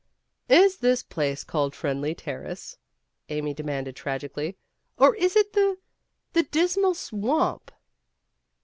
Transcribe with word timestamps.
"Is 0.49 0.77
this 0.77 1.03
place 1.03 1.43
called 1.43 1.75
Friendly 1.75 2.15
Terrace?' 2.15 2.79
Amy 3.29 3.53
demanded 3.53 3.95
tragically, 3.95 4.57
"Or 4.97 5.13
is 5.15 5.35
it 5.35 5.53
the 5.53 5.77
the 6.33 6.41
Dismal 6.41 6.95
Swamp." 6.95 7.71